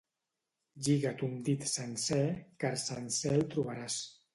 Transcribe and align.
Lliga 0.87 1.11
ton 1.21 1.33
dit 1.51 1.67
sencer, 1.75 2.25
car 2.67 2.77
sencer 2.89 3.41
el 3.41 3.51
trobaràs. 3.57 4.05